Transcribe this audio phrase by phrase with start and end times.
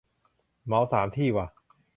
[0.65, 1.47] เหมาสามที่ว่ะ